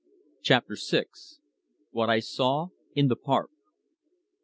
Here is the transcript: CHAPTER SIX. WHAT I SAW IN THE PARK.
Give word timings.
CHAPTER 0.41 0.77
SIX. 0.77 1.41
WHAT 1.91 2.09
I 2.09 2.17
SAW 2.21 2.69
IN 2.95 3.07
THE 3.07 3.15
PARK. 3.15 3.51